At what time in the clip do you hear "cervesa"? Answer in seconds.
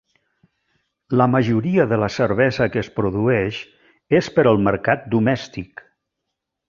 2.15-2.67